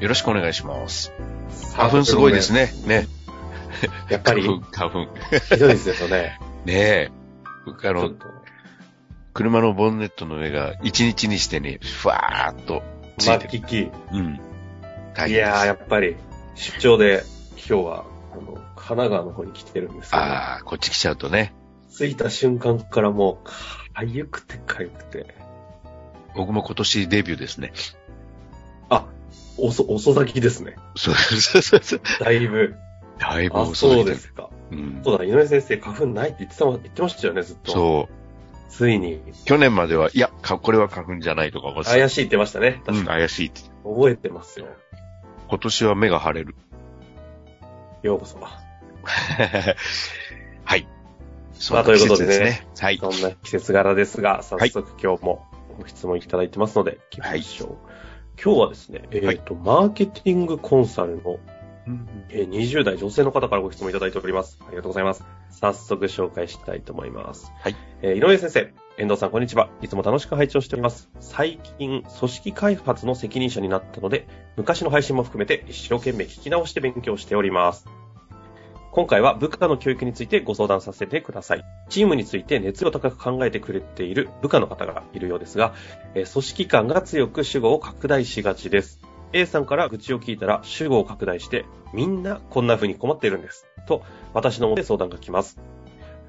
[0.00, 1.12] よろしくお願いします。
[1.74, 2.70] 花粉すごいですね。
[2.86, 3.08] ね。
[4.10, 5.14] やっぱり、花粉、花粉。
[5.54, 6.38] ひどいですよね。
[6.66, 7.10] ねえ。
[7.64, 8.10] 僕あの
[9.32, 12.82] 車のボンネットの上が一日にしてね、ふわーっと
[13.18, 13.50] つまあ、いてる。
[13.50, 13.90] キキ。
[14.12, 14.40] うん。
[15.28, 16.16] いやー、やっぱり、
[16.54, 17.24] 出張で、
[17.56, 21.54] 今日は、あの、神奈川の方に来てるんですけど、ああ、こっち来ちゃうとね。
[21.90, 25.34] 着いた瞬間からもう、かゆくてかゆくて。
[26.34, 27.72] 僕も今年デビューですね。
[28.90, 29.06] あ、
[29.58, 30.76] 遅、遅咲きですね。
[30.96, 32.00] そうそうそうそう。
[32.20, 32.76] だいぶ。
[33.18, 34.50] だいぶあ、遅いそうですか。
[34.70, 35.00] うん。
[35.04, 37.72] そうだ、井上先生、花粉ないって言ってたも、言ってましたよね、ずっと。
[37.72, 38.12] そう。
[38.68, 41.72] ついに、去年までは、いや、かこれは花粉じゃないとか。
[41.84, 42.82] 怪しいって言ってましたね。
[42.86, 43.62] うん、確か怪しいって。
[43.62, 43.70] に。
[43.84, 44.66] 覚えてますよ。
[45.48, 46.54] 今年は目が腫れる。
[48.02, 48.38] ようこそ。
[50.64, 50.88] はい。
[51.52, 52.98] そまあんな季節ということでねすはい。
[52.98, 55.46] そんな季節柄ですが、早速今日も
[55.78, 57.85] ご質問いただいてますので、行きましょう。
[58.42, 61.38] 今日はですね、えっ、と、マーケティングコンサルの、
[62.30, 64.58] えー20代女性の方からご質問いただいております。
[64.60, 65.24] ありがとうございます。
[65.50, 67.52] 早速紹介したいと思います。
[67.58, 67.76] はい。
[68.02, 69.70] えー井上先生、遠藤さん、こんにちは。
[69.82, 71.08] いつも楽しく拝聴しております。
[71.20, 74.26] 最近、組織開発の責任者になったので、
[74.56, 77.86] 昔の配信も含めて一生懸命聞き直して勉強しております。
[78.96, 81.64] 今回は部下の教育についてご相談させてください。
[81.90, 85.74] チームについて熱量高く考えてくれている部下の方がいるようですが、
[86.14, 89.02] え組織感が強く主語を拡大しがちです。
[89.34, 93.66] A さんから愚痴を聞いたら主語を拡大して、みんなこんな風に困っているんです。
[93.86, 94.02] と、
[94.32, 95.60] 私のもとで相談が来ます。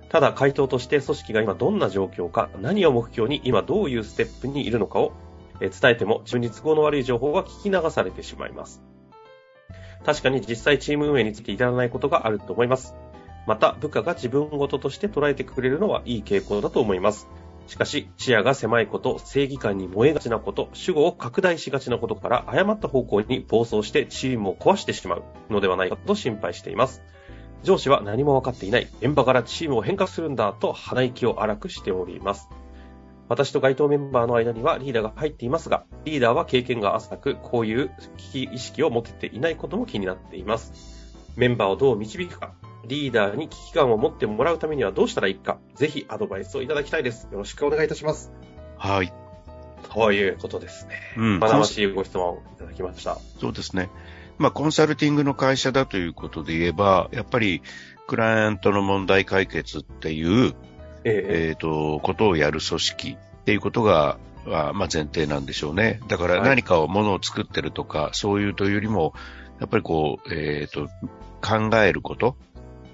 [0.09, 5.13] ただ回答として組織が今どんな状況か、何を目標に今どういうステップにいるのかを
[5.61, 8.83] 伝えても自分に都合の悪い情報は聞き流されてしまいます。
[10.05, 12.95] 確かに実際チーム運営について至らないことがあると思います。
[13.45, 17.27] また部下が自分ごととして捉えてくれるのはいい傾向だと思います。
[17.67, 27.01] しかし、視野が狭いこと、正義感に燃えがちなこと、主語を拡大しがちなことから誤った方向に暴走してチームを壊してしまうのではないかと心配しています。
[27.63, 32.49] 上司は何も分かっていない、現場からチームを変革するんだと鼻息を荒くしております。
[33.29, 40.73] 私と該当メンバーの間にはリーダーが入っていますが、リーダーは経験が浅く、こういう危機意識を持てていないことも気になっています。
[41.35, 42.53] メンバーをどう導くか、
[42.88, 47.27] リーダーに危機感を持ってもらうためにはどうしたらいいか、ぜひアドバイスをいただきたいです。
[47.31, 48.31] よろしくお願いいたします。
[48.77, 49.13] はい。
[49.94, 50.95] ということですね。
[51.17, 51.39] うん。
[51.39, 53.17] 学ばしいご質問をいただきました。
[53.39, 53.89] そうですね。
[54.38, 57.61] まあ、コンサルティングの会社だということで言えば、やっぱり、
[58.07, 60.55] クライアントの問題解決っていう、
[61.03, 61.51] ええ。
[61.53, 65.99] っ、と、ことをやる組織っていうことが、まあ、まあ前提なんでしょうね。
[66.07, 66.41] だからはい。
[66.43, 69.13] 何かを、ものを作ってるとか、そういうというよりも、
[69.59, 70.87] やっぱりこう、えっ、と、
[71.41, 72.35] 考えること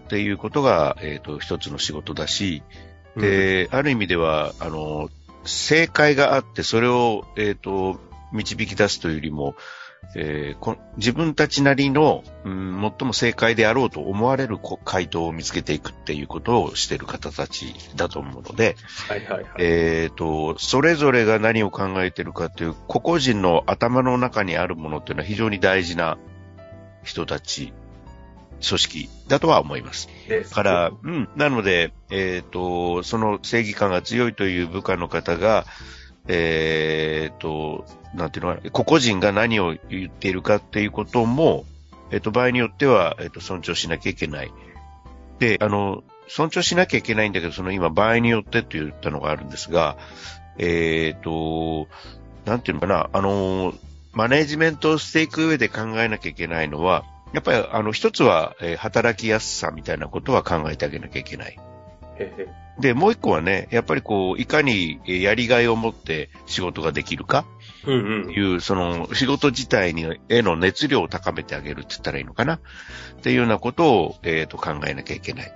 [0.06, 2.64] っていうことが、えっ、と、一つの仕事だし、
[3.18, 5.10] えで、ある意味では、あの、
[5.46, 8.00] 正解があって、それを、えっ、と、
[8.32, 9.56] 導き出すというよりも、
[10.16, 18.76] えーこ自分たちなりの、うん、最も正解であろうと思われるこ回答を見つけていくっていうことをしている方たちだと思うので、
[19.08, 19.52] はいはいはい。
[19.58, 26.18] えっ、と、それぞれが何を考えているかという、個々人の頭の中にあるものっていうのは非常に大事な
[27.04, 27.74] 人たち、
[28.66, 30.08] 組織だとは思います。
[30.52, 31.30] から、うん。
[31.36, 35.66] なので、えっ、と、その正義感が強いという部下の方が、
[36.28, 37.86] えっ、と、
[38.16, 41.66] なんていうのかな、個々人が何を言っているかっていうことも、
[42.12, 44.52] えっ、と、場合によっては、えっ、と、尊重しなきゃいけない。
[45.40, 49.98] で、あの、尊重しなきゃいけないんだけど、その今、場合によってって言ったのがあるんですが、
[50.58, 51.88] えっ、と、
[52.46, 53.74] なんていうのかな、あの、
[54.14, 57.04] マネジメントをしていく上で考えなきゃいけないのは、
[57.34, 61.58] やっぱり、あの、一つは、え働きやすさみたいなことは考えてあげなきゃいけない。
[62.80, 67.46] で、もう一個はね、やっぱりこう、いかにえーやりがいを持って仕事ができるか
[67.86, 68.32] うんうん。
[68.32, 72.60] いう、その、仕事自体に、への熱量を高めてあげるって言ったらいいのかなっ
[73.22, 75.54] ていうようなことを、えっ、と、考えなきゃいけない。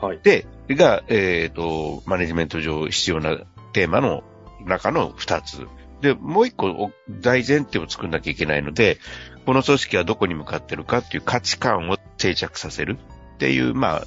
[0.00, 0.20] はい。
[0.22, 3.38] で、が、えっ、と、マネジメント上必要な
[3.72, 4.22] テーマの
[4.64, 5.66] 中の二つ。
[6.00, 8.98] で、もう一個お大前提を作んなきゃいけないので、
[9.44, 12.98] この組織はどこに向かってるかっていう価値観を定着させる
[13.34, 14.06] っていう、まあ、う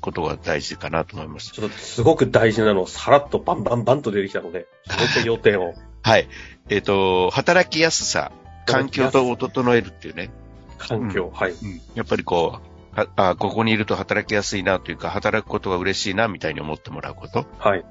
[0.00, 1.52] ことが大事かなと思います。
[1.52, 5.74] ちょっとすごく大事なのをさらっとバンバンバンと出てきたので、もう一回要点を。
[6.02, 6.28] はい。
[6.68, 8.32] えっ、と、働きやすさ、
[8.66, 10.30] 環境とを整えるっていうね。
[10.78, 11.54] 環境、はい。
[11.94, 12.60] やっぱりこ
[12.94, 17.46] う、はあここにいると働きやすいなというか、働くことが嬉しいなみたいに思ってもらうこと。
[17.58, 17.84] はい。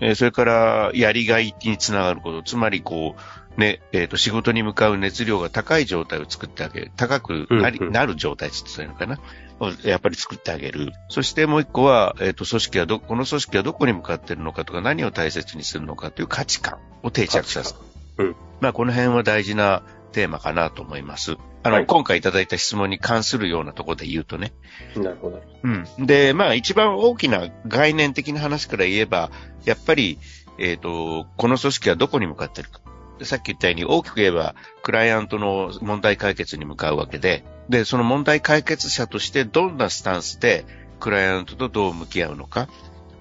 [0.00, 2.42] えーそれから、やりがいにつながること。
[2.42, 3.16] つまり、こ
[3.56, 6.92] う、ね、えっ、と、仕事に向かう熱量が高い状態を作ってあげる。
[6.96, 9.20] 高くなり、うんうんなる状態って言ったのかな。
[9.60, 10.92] をやっぱり作ってあげる。
[11.08, 17.80] そしてもう一個は、えっ、と、組織はど、この組織はどこに向かっているのかとか、何を大切にするのかという価値観を定着させる。
[18.18, 19.82] うんまあ、この辺は大事な
[20.12, 21.36] テーマかなと思います。
[21.62, 24.52] あの、はい今回いただいた質問に関するようなところで言うとね。
[24.96, 25.42] なるほど。
[25.62, 26.06] うん。
[26.06, 29.30] で、まあ一番大きな概念的な話から言えば、
[29.64, 30.18] やっぱり、
[30.58, 32.80] えっ、と、この組織はどこに向かってるか。
[33.18, 40.64] でさっき言ったように大きく言えば、クライアントの問題解決に向かうわけで、で、その問題解決者としてどんなスタンスで、
[41.00, 42.68] クライアントとどう向き合うのか。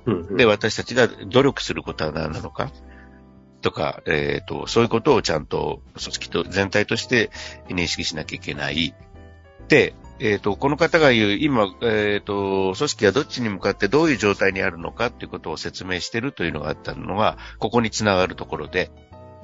[0.06, 0.38] うん、うん。
[0.38, 2.72] で、私たちが努力することは何なのか。
[3.62, 7.32] とか、えっ、と、そういうことをちゃんと組織と全体として
[7.70, 8.96] 認識しなきゃいけない。
[9.68, 18.90] で、えっ、と、この方が言う、今、えっ、と、組織がどっちに向かってどういう状態にあるのかっていうことを説明してるというのがあったのが、ここにつながるところで、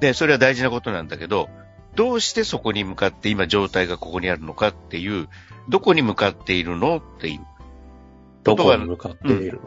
[0.04, 1.48] で、それは大事なことなんだけど、
[1.94, 5.28] どうしてそこに向かって今状態がここにあるのかっていう、
[5.70, 7.40] どこに向かっているのっていう。
[8.42, 9.62] どこに向かっている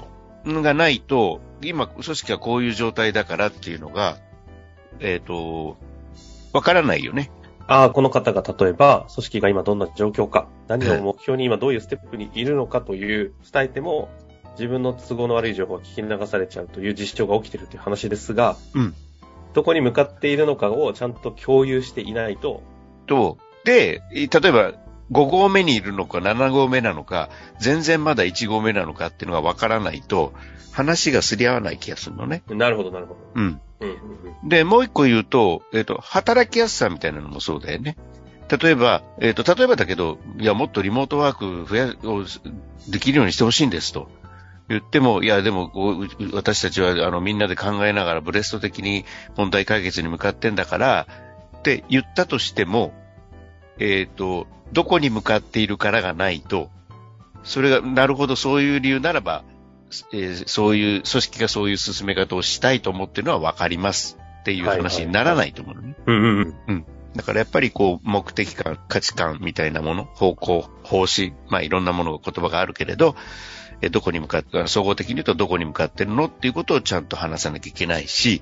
[0.46, 4.18] の、のがないと、今、組織はこういう状態だからっていうのが、
[5.00, 5.78] えっ、と、
[6.54, 7.32] わからないよね。
[7.66, 14.10] ああ、この方が例えば、組織が今どんな状況か、何を目標に今どういうステップにいるのかという伝えても、
[14.52, 18.94] 自分の都合の悪い情報が聞き流されちゃうという実証が起きているという話ですが、うん
[19.58, 22.62] どこに向かっているのかをちゃんと共有していないと、
[23.08, 24.74] と、で、例えば、
[25.12, 30.32] 5合目にいるのか7合目なのか、全然まだ1合目なのかっていうのがわからないと、
[30.74, 32.44] 話がすり合わない気がするのね。
[32.50, 33.20] なるほど、なるほど。
[33.34, 33.62] うん。
[33.80, 33.96] うんうん
[34.44, 37.98] うんで、もう一個言うと、えっ、と、働きやすさみたいなのもそうだよね。
[38.62, 42.24] 例えば、えっ、と、例えばだけど、いや、もっとリモートワーク増や、を
[42.88, 44.08] できるようにしてほしいんですと。
[44.70, 45.72] 言っても、いや、でも、
[46.34, 49.06] 私たちは、あの、みんなで考えながら、ブレスト的に
[49.36, 51.08] 問題解決に向かってんだから、
[51.60, 52.94] って言ったとしても、
[53.80, 56.70] えっ、と、どこに向かっているからがないと、
[57.44, 59.44] それが、なるほど、そういう理由ならば、
[60.12, 65.96] えーそういう、組織がそういう進め方をしたいと思ってるのはわかりますっていう話にならないと思うのね。
[66.06, 66.86] うんうんうん。
[67.16, 73.16] だからやっぱりこう、目的感、価値観みたいなもの、方向、方針、まあいろんなものが言葉があるけれど、
[73.82, 78.42] えどこに向かって、総合的に言うとどこに向かってるのっていうことをちゃんと話さなきゃいけないし、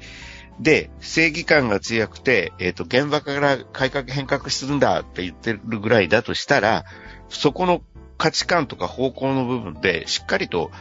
[0.59, 6.85] で、正義感が強くて、えっ、と、現場から改革変革するんだって言ってるぐらいだとしたら、
[7.29, 7.81] そこの
[8.17, 10.71] 価値観とか方向の部分でしっかりと、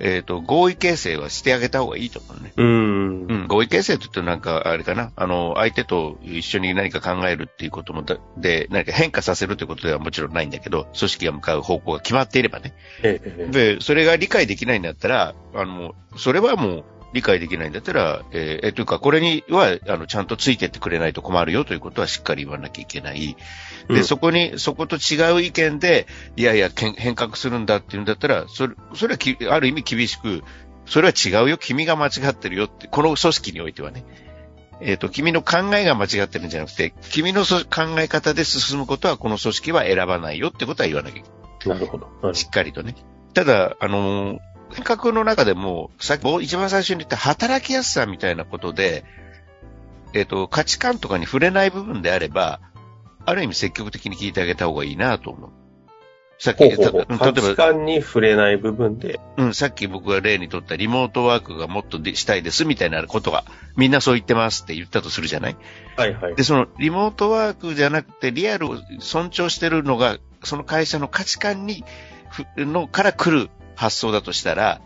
[0.00, 2.52] えっ、と、合意形成はしてあげた方がいいと思うね。
[2.56, 3.26] うーん。
[3.28, 12.74] うん、合意形成と言ってなんか、あれかな、あの、相手と一緒に何か考えるっていうこともだ、で、何か変化させるということではもちろんないんだけど、組織が向かう方向が決まっていればね。
[13.02, 23.36] ええええで、それが理解できないんだったら、あの、それはもう理解できないんだったら、えーえというか、これには、あの、ちゃんとついてってくれないと困るよということはしっかり言わなきゃいけない。
[23.88, 30.42] で、うんそこに、そこと違う意見で、いやいや、変革するんだっていうんだったら、それ、それはき、ある意味厳しく、
[30.86, 34.04] それは違うよ、君が間違ってるよって、この組織においてはね。
[34.80, 41.78] えっ、と、君の考えが間違ってるんじゃなくて、君のそ考え方で進むことはこの組織は選ばないよってことは言わなきゃいけない。
[41.78, 42.06] なるほど。
[42.06, 42.96] なるほどしっかりとね。
[43.34, 49.04] ただ、あのー変革の中でも、さっき一番最初に言った働きやすさみたいなことで、
[50.12, 52.60] えっ、と、価値観とかに触れない部分であれば、
[53.24, 55.50] ある意味積極的に聞いてあげた方がいいなと思う。
[56.38, 63.44] さっき、ほうほうほうた価値例えば、観に触れない部分で、うん、さっき僕が例にとったリモートワークがもっとでしたいですみたいなことが、
[63.76, 65.56] みんなそう言ってますって言ったとするじゃない？
[65.96, 66.42] はいはいで、。
[66.42, 71.84] そのリモートワークじゃなくてリアルを尊重してるのが、その会社の価値観に、
[72.56, 74.80] ふのから来る発想だとしたら、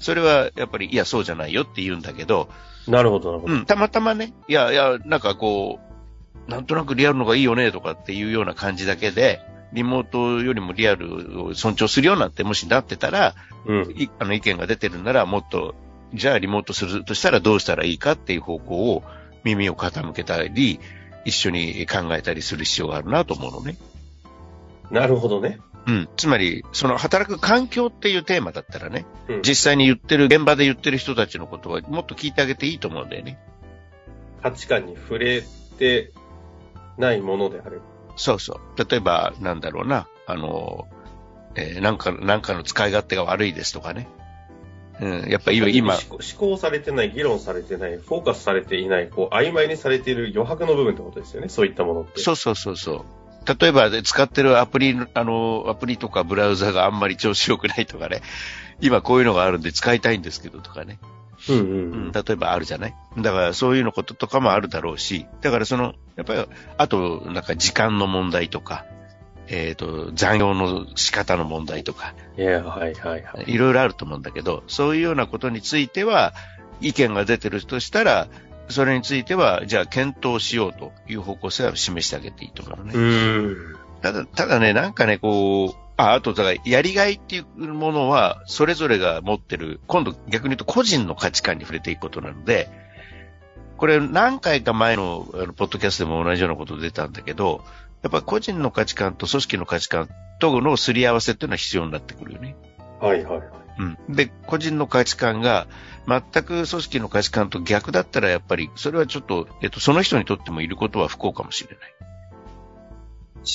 [0.00, 2.48] それはやっぱり、いや、そうじゃないよって言うんだけど、
[2.86, 3.54] なるほど、なるほど。
[3.54, 5.80] うん、たまたまね、いや、いや、なんかこ
[6.46, 9.40] う、なんとなくリアルのがいいよねとかっていうような感じだけで、
[9.72, 13.34] リモートよりもリアルを尊重するようなんてもしなってたら、
[13.66, 13.90] うん。
[13.96, 15.74] いあの意見が出てるならもっと、
[16.14, 19.02] じゃあリモートするとしたらどうしたらいいかっていう方向を
[19.42, 20.78] 耳を傾けたり、
[21.24, 23.76] 一緒に考えたりする必要があるなと思うのね。
[24.92, 25.58] なるほどね。
[25.86, 26.08] うん。
[26.16, 33.38] つまり、その働く環境っていうテーマだったらね、うん実際に言ってる、現場で言ってる人たちのことはもっと聞いてあげていいと思うんだよね。
[34.42, 35.42] 価値観に触れ
[35.78, 36.12] て
[36.98, 37.82] ないものであれば。
[38.16, 38.88] そうそう。
[38.90, 40.88] 例えば、なんだろうな、あの、
[41.54, 44.08] えーなんか、なんかの使い勝手が悪いですとかね。
[45.00, 52.20] うん、やっぱ今、今、思考思考されてない、議論されてない、フォーカスされていない、こう、曖昧にされている余白の部分ってことですよね、そういったものって。
[52.20, 53.04] そうそうそうそう。
[53.46, 58.22] 例えば、で使ってるアプリの、あの、アプリとかブラウザがあんまり調子良くないとかね。
[58.80, 60.98] 今こういうのがあるんで使いたいんですけどとかね。
[61.48, 62.94] うんううんん、例えばあるじゃない？
[63.18, 68.84] だからそういうのこととかもあるだろうし、だからその、やっぱり、あと、なんか時間の問題とか、
[69.48, 73.52] えっ、と、残業の仕方の問題とか、いや、はいはいはい。
[73.52, 76.32] いろいろあると思うんだけど、そういうようなことについては、
[76.80, 78.28] 意見が出てるとしたら、
[78.68, 82.92] それについては、じゃあ検討しようという方向性は示してあげていいと思うのね。
[82.94, 83.76] う。
[84.02, 92.68] ただ、ただね、なんかね、こう、あ、あと、だから、やりがいっていうものは、それぞれが持ってる、今度逆に言うと個人の価値観に触れていくことなので、
[93.76, 97.64] これ何回か前の、あの、ポッドキャストでも同じようなこと出たんだけど、
[98.02, 100.08] やっぱ個人の価値観と組織の価値観
[100.38, 102.56] とのすり合わせっていうのは必要になってくるよね。
[103.00, 103.65] はいはいはい。
[103.78, 103.98] うん。
[104.14, 105.66] で、個人の価値観が
[106.06, 111.94] 全く組織の価値観と逆だったらやっぱり、それはちょっと、えっと、その人にとってもいることは不幸かもしれない。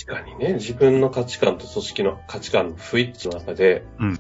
[0.06, 4.20] 確かにね、自分の価値観と組織の価値観の不一致の中で、うん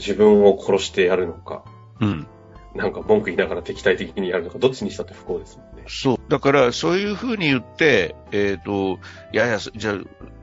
[0.00, 1.64] 自分を殺してやるのか、
[2.00, 2.26] うん。
[2.74, 5.84] なんか文句言いながら敵対的にやるのか、どっちにしたって不幸ですもんね。
[5.86, 6.18] そう。
[6.28, 8.98] だから、そういうふうに言って、えっ、と、
[9.32, 9.92] いやいや、じゃ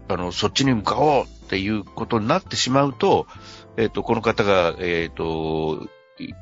[0.09, 3.27] あ、あの、そっちに向かおうっていうことになってしまうと、
[3.77, 5.87] えっ、と、この方が、えっ、と、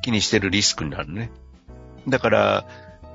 [0.02, 1.32] 気にしてるリスクになるね。
[2.08, 2.66] だから、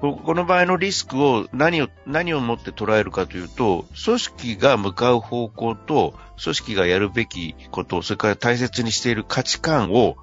[0.01, 10.17] ここの場合のリスクを何を、何をもって捉えるかというと、組織が向かう方向と、組織がやるべきこと、それから大切にしている価値観を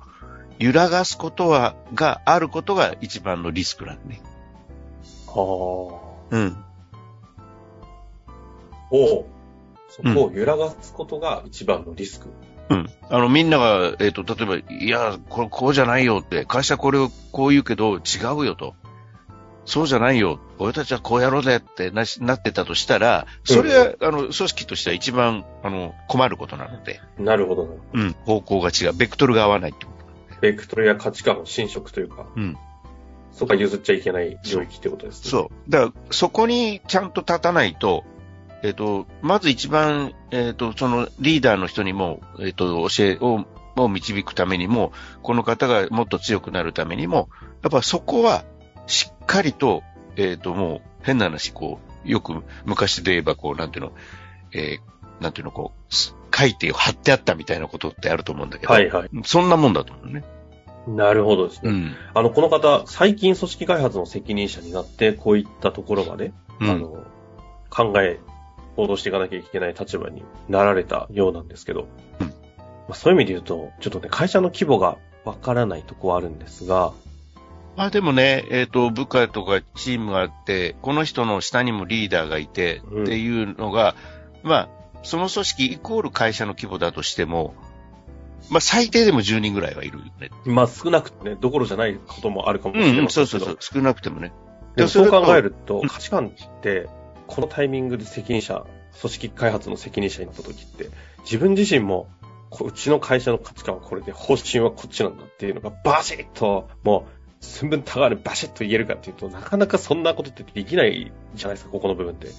[0.59, 4.21] 揺らがすことは、があることが一番のリスクなんね。
[5.27, 5.99] は
[6.31, 6.35] あ。
[6.35, 6.57] うん。
[8.91, 9.25] を、
[9.89, 12.29] そこを揺らがすことが一番のリスク。
[12.29, 12.46] うん。
[13.09, 17.99] あの、みんなが、えっ、と、例えば、いや、これ、こうじゃないよって、会社これをこう言うけど、違
[18.37, 18.75] うよと。
[19.65, 20.39] そうじゃないよ。
[20.59, 27.71] 俺たちはこうやろうぜってなしなってたとしたら、それは、あの、組織としては一番、あの、困ることなので、なるほどな。
[27.93, 28.15] うん。
[28.25, 28.93] 方向が違う。
[28.93, 30.39] ベクトルが合わないってこと。
[30.39, 32.57] ベクトルや価値観の侵食というか、うん。
[33.33, 35.31] そこは譲っちゃいけない領域ってことですね。
[35.31, 35.69] そう。
[35.71, 38.05] だから、そこにちゃんと立たないと、
[38.63, 43.45] えっ、と、まず一番、えっ、と、そのリーダーの人にも、えっ、と、教えを、
[43.75, 47.29] を導くためにも、この方がもっと強くなるためにも、
[47.61, 48.43] やっぱそこは、
[48.87, 49.83] しっかりと、
[50.15, 53.91] えっ、と、もう、変な話、こう、よく昔で言えば、こう、なんていうの、
[54.53, 59.09] えーなんていうの、こう、す書いて貼ってあったみたいなことってあると思うんだけど、はいはい。
[59.23, 60.23] そんなもんだと思うね。
[60.87, 61.71] なるほどですね。
[61.71, 61.95] うん。
[62.13, 67.03] あの、この方、最近組織開発の責任者になって、こういったところまで、うんあの、
[67.69, 68.19] 考え、
[68.77, 71.87] 行動していかなきゃいけない立場になられたようなんですけど、
[72.21, 72.27] うん。
[72.27, 72.33] ま
[72.91, 76.93] あ、そういう意味で言うと、ちょっとね、会社の規模がわからないとこはあるんですが、
[77.75, 83.03] まあでもね、えっ、と、部下とかチームがあって、この人の下にもリーダーがいて、うん。
[83.03, 83.95] っていうのが、
[84.41, 84.69] まあ、
[85.03, 87.53] その組織イコール会社の規模だとしても、
[88.49, 90.31] まあ最低でも10人ぐらいはいるよね。
[90.45, 94.31] まあ少なくてね、どころじゃないこともあるかもしれうん、ませんけど、そうそうそう、少なくてもね。
[94.75, 96.87] でもそう考えるとうん、価値観って、
[97.27, 98.65] このタイミングで責任者、
[98.99, 100.89] 組織開発の責任者になった時って、
[101.23, 102.07] 自分自身も、
[102.61, 107.05] うちの会社の価値観はこれで、方針はこっちなんだっていうのがバシッと、も
[107.41, 112.29] う、寸分たがわるバシッと言えるかっていうと、なかなかそんなことってできないじゃないですか、ここの部分って。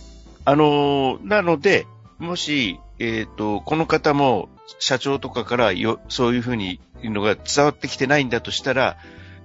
[0.44, 1.86] あのーなので、
[2.18, 8.96] もし、えっ、と、この方も社長とかからよ、そういうふうにいうのが伝わってきてないんだとしたら、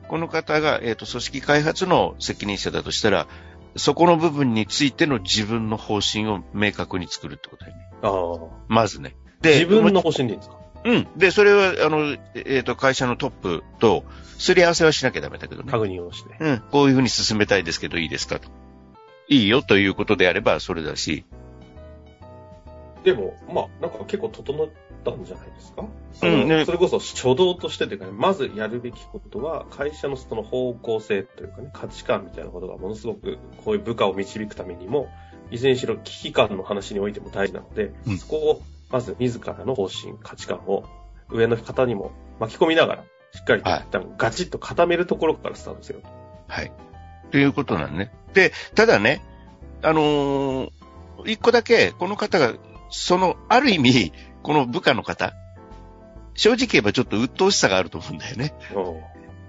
[0.07, 3.27] この方が、えっ、と、組織開発の責任者だとしたら、
[3.75, 7.83] そこの部分についての自分の方針を明確に作るってことだよね。
[8.01, 8.65] ああ。
[8.67, 9.15] まずね。
[9.43, 10.57] 自分の方針でいいんですか？
[10.85, 11.07] うん。
[11.17, 14.03] で、それは、あの、えっ、と、会社のトップと、
[14.37, 15.71] すり合わせはしなきゃダメだけどね。
[15.71, 16.35] 確認をして。
[16.39, 16.63] うん。
[16.71, 18.49] こういうふうに進めたいですけど、いいですかと。
[19.29, 21.25] いいよということであれば、それだし。
[23.03, 24.67] でも、まあ、なんか結構整っ
[25.03, 25.85] たんじゃないですか？
[26.23, 35.09] うんねそれこそ初動としてというかね、まずやるべきことは、会社のその方向性というかね、価値観みたいなことがものすごく、こういう部下を導くためにも、
[35.51, 40.85] いずれにしろ危機感の話においても大事なので、うんそこを、まず自らの方針、価値観を
[41.29, 43.85] 上の方にも巻き込みながら、しっかりとはい
[44.17, 46.01] ガチッと固めるところからスタートする。
[46.47, 46.71] はい。
[47.31, 48.11] ということなんね。
[48.33, 49.21] で、ただね、
[49.81, 50.71] あのー
[51.25, 52.53] 一個だけ、この方が、
[52.93, 55.33] その、ある意味、この部下の方、
[56.35, 58.53] 正直言えばちょっと鬱陶しさがあると思うんだよね。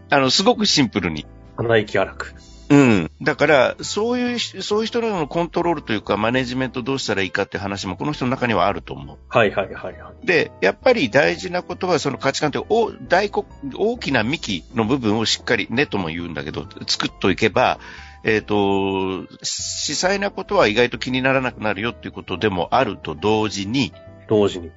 [0.08, 1.26] あの、すごくシンプルに。
[1.56, 2.34] 鼻息荒く。
[2.70, 3.10] うん。
[3.20, 9.18] だから、そういう、そういう人のコントロールというか、マネジメントどうしたらいいかって話も、この人の中にはあると思う。
[9.28, 10.26] はいはいはいはい。
[10.26, 12.64] で、やっぱり大事なことは、その価値観という
[13.08, 13.30] 大
[13.74, 17.78] 大きな幹の部分をしっかり、根とも言うんだけど、作っといけば、
[18.24, 23.92] えっ、と、細細なことは意外と気にならなくなるよっていうことでもあると同時に、
[24.28, 24.70] 同時に。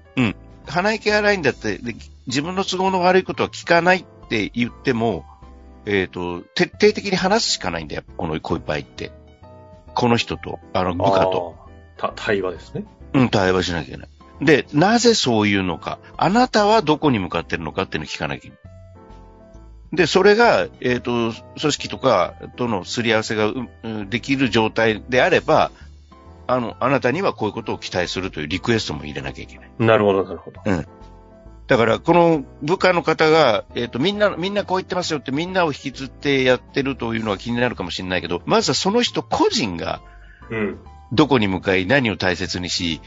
[0.68, 1.96] 鼻息荒いんだって、で
[2.27, 5.25] 自分の都合の悪いことは聞かないって言っても、
[5.86, 9.12] えっ、と、徹底的に話すしかないんだよ、この、こういう場合って。
[9.96, 11.56] この人と、あの、部下と。
[12.16, 12.86] 対話ですね。
[13.13, 14.10] うん、対話しなきゃいけない。
[14.42, 16.00] で、なぜそういうのか。
[16.18, 18.76] あなたはどこに向かってるのかっていうのを聞かなきゃいけない。
[19.94, 25.72] で、それが、えっ、と、組織とかとのすり合わせがううんできる状態であれば、
[26.48, 29.72] あの、あなたにはこういうことを期待するというリクエストも入れなきゃいけない。
[29.79, 30.62] なるほどなるほど。
[31.67, 40.01] だから、この部下の方が、えっ、と、みんな、みんなこう言ってますよってみんなを引きずってやってるというのは気になるかもしれないけど、まずはその人個人が
[40.50, 40.79] うん。
[41.12, 43.01] どこに向かい何を大切にし、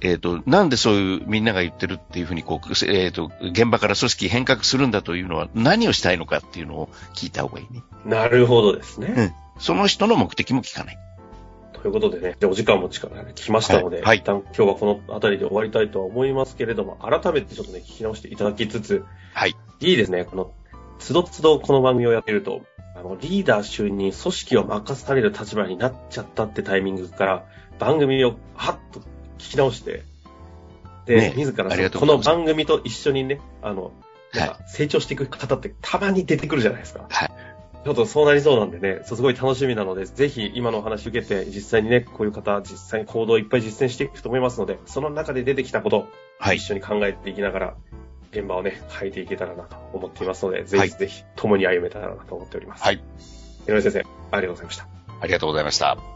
[0.00, 7.82] えっ、と、なんでそういうみんなが言ってるっていうふうにこう、えっ、と、現場から組織変革するんだというのは何をしたいのかっていうのを聞いた方がいいね。
[8.04, 9.14] なるほどですね。
[9.16, 9.32] うん。
[9.58, 10.98] その人の目的も聞かない。
[11.72, 19.54] ということでね、じゃあお時間も近くなってきましたので、はいはい一旦今日はこの辺りで終わりたいとは思いますけれども、改めてちょっとね、聞き直していただきつつ、はい。
[19.80, 20.52] いいですね、この、
[20.98, 22.62] つどつどこの番組をやっていると、
[22.96, 27.44] あの、リーダー就任、組織を任される立場になっちゃったってタイミングから、
[27.78, 29.00] 番組をはっと
[29.38, 30.04] 聞き直して、
[31.06, 33.92] で、ね自らこの番組と一緒にね、あの、
[34.34, 37.06] なんか成長していく方ってたまに出てくるじゃないですか。
[37.08, 37.30] はい。
[37.84, 46.08] ちょっとそうなりそうなんでね、すごい楽しみなので、ぜひ今のお話受けて、実際にね、こういう方、実際に行動をいっぱい実践していくと思いますので、その中で出てきたこと、
[46.40, 46.64] はい一。
[46.64, 47.74] 緒に考えていきながら、
[48.32, 52.82] 現場をね、変えていけたらなと思っていますので、ぜはいひぜひ共に歩めたらなと思っております。
[52.82, 53.00] はい。
[53.68, 54.88] 井上先生、ありがとうございました。
[55.20, 56.15] ありがとうございました。